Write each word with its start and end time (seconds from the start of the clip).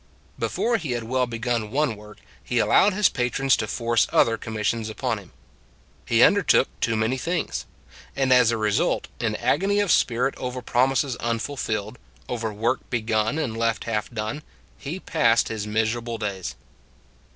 Before 0.39 0.77
he 0.77 0.93
had 0.93 1.03
well 1.03 1.27
begun 1.27 1.69
one 1.69 1.95
work, 1.95 2.17
he 2.43 2.57
allowed 2.57 2.93
his 2.93 3.07
patrons 3.07 3.55
to 3.57 3.67
force 3.67 4.07
other 4.11 4.35
com 4.35 4.55
missions 4.55 4.89
upon 4.89 5.19
him. 5.19 5.31
He 6.07 6.23
undertook 6.23 6.67
too 6.79 6.95
many 6.95 7.19
things. 7.19 7.67
And 8.15 8.33
as 8.33 8.49
a 8.49 8.57
result, 8.57 9.09
in 9.19 9.35
agony 9.35 9.79
of 9.79 9.91
spirit 9.91 10.33
over 10.37 10.63
promises 10.63 11.15
unfulfilled, 11.17 11.99
over 12.27 12.51
work 12.51 12.79
begun 12.89 13.37
and 13.37 13.55
left 13.55 13.83
half 13.83 14.09
done, 14.09 14.41
he 14.75 14.99
passed 14.99 15.49
his 15.49 15.67
miserable 15.67 16.17
days. 16.17 16.55